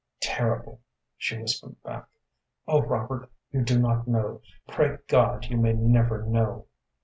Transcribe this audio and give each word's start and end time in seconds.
"Terrible," 0.19 0.81
she 1.15 1.37
whispered 1.37 1.75
back. 1.83 2.07
"Oh, 2.67 2.81
Robert, 2.81 3.29
you 3.51 3.61
do 3.61 3.77
not 3.79 4.07
know; 4.07 4.41
pray 4.67 4.97
God 5.07 5.45
you 5.45 5.57
may 5.57 5.73
never 5.73 6.23
know." 6.25 6.65